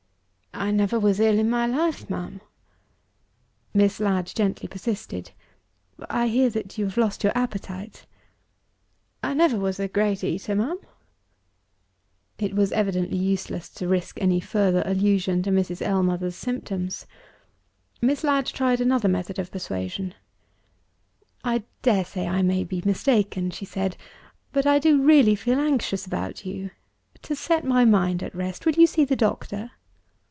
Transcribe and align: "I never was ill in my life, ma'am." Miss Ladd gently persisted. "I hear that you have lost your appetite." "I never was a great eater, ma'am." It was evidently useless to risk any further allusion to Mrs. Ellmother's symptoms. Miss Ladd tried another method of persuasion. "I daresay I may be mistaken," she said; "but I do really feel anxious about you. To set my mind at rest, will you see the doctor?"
"I 0.53 0.69
never 0.69 0.99
was 0.99 1.19
ill 1.19 1.39
in 1.39 1.49
my 1.49 1.65
life, 1.65 2.07
ma'am." 2.09 2.39
Miss 3.73 3.99
Ladd 3.99 4.27
gently 4.27 4.67
persisted. 4.67 5.31
"I 6.09 6.27
hear 6.27 6.49
that 6.51 6.77
you 6.77 6.85
have 6.85 6.97
lost 6.97 7.23
your 7.23 7.35
appetite." 7.35 8.05
"I 9.23 9.33
never 9.33 9.57
was 9.57 9.79
a 9.79 9.87
great 9.87 10.23
eater, 10.23 10.53
ma'am." 10.53 10.77
It 12.37 12.53
was 12.53 12.71
evidently 12.73 13.17
useless 13.17 13.69
to 13.69 13.87
risk 13.87 14.21
any 14.21 14.39
further 14.39 14.83
allusion 14.85 15.41
to 15.43 15.49
Mrs. 15.49 15.81
Ellmother's 15.81 16.35
symptoms. 16.35 17.07
Miss 17.99 18.23
Ladd 18.23 18.45
tried 18.45 18.79
another 18.81 19.09
method 19.09 19.39
of 19.39 19.51
persuasion. 19.51 20.13
"I 21.43 21.63
daresay 21.81 22.27
I 22.27 22.43
may 22.43 22.63
be 22.65 22.83
mistaken," 22.85 23.49
she 23.49 23.65
said; 23.65 23.97
"but 24.51 24.67
I 24.67 24.77
do 24.79 25.01
really 25.01 25.35
feel 25.35 25.59
anxious 25.59 26.05
about 26.05 26.45
you. 26.45 26.69
To 27.23 27.35
set 27.35 27.63
my 27.65 27.83
mind 27.83 28.21
at 28.21 28.35
rest, 28.35 28.65
will 28.67 28.73
you 28.73 28.85
see 28.85 29.05
the 29.05 29.15
doctor?" 29.15 29.71